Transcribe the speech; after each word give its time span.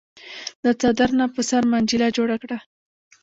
د 0.63 0.65
څادر 0.79 1.09
نه 1.19 1.25
په 1.33 1.41
سر 1.49 1.63
منجيله 1.71 2.07
جوړه 2.17 2.35
کړه۔ 2.41 2.57